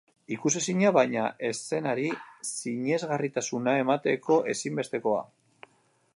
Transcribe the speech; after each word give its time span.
Ikusezina, 0.35 0.91
baina 0.95 1.25
eszenari 1.49 2.07
sinesgarritasuna 2.53 3.77
emateko 3.83 4.41
ezinbestekoa. 4.57 5.25